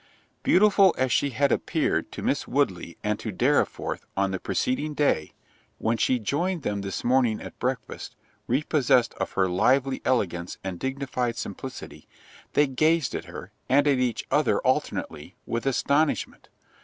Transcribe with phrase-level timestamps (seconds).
[0.41, 5.33] Beautiful as she had appeared to Miss Woodley and to Dorriforth on the preceding day,
[5.77, 8.15] when she joined them this morning at breakfast,
[8.47, 12.07] re possessed of her lively elegance and dignified simplicity,
[12.53, 16.49] they gazed at her, and at each other alternately, with astonishment!